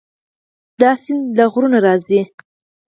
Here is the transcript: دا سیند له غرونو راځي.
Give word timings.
دا 0.81 0.91
سیند 1.03 1.23
له 1.37 1.45
غرونو 1.51 1.77
راځي. 1.85 2.21